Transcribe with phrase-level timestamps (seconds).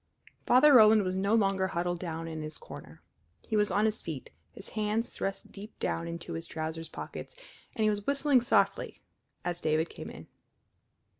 [0.47, 3.03] Father Roland was no longer huddled down in his corner.
[3.47, 7.35] He was on his feet, his hands thrust deep down into his trousers pockets,
[7.75, 8.99] and he was whistling softly
[9.45, 10.25] as David came in.